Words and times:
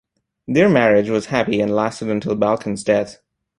Their 0.47 0.67
marriage 0.67 1.11
was 1.11 1.27
happy 1.27 1.61
and 1.61 1.75
lasted 1.75 2.09
until 2.09 2.35
Balcon's 2.35 2.83
death. 2.83 3.19